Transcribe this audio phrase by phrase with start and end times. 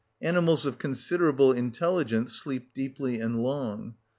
[0.23, 3.93] Animals of considerable intelligence sleep deeply and long.